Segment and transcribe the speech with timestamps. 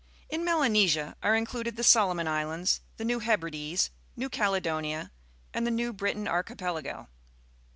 [0.29, 5.11] In Melanesia are included the Solomon Islands, the New Hebrides, iXeiv Caledonia,
[5.53, 7.07] and the New Britain Archipelago.